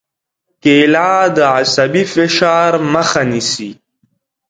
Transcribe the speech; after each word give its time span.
کېله 0.63 1.09
د 1.35 1.37
عصبي 1.57 2.03
فشار 2.13 2.71
مخه 2.93 3.21
نیسي. 3.31 3.71